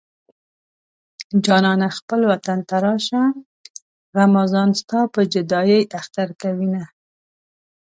[1.45, 3.23] جانانه خپل وطن ته راشه
[4.15, 6.83] غمازان ستا په جدايۍ اختر کوينه